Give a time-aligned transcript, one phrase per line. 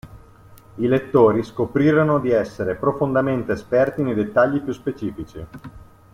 [0.77, 5.45] I lettori scoprirono di essere profondamente esperti nei dettagli più specifici.